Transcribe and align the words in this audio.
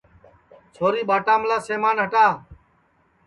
چھوری 0.73 1.01
ٻاٹا 1.09 1.33
مِلا 1.41 1.57
سمان 1.67 1.97
ہٹا 2.03 2.25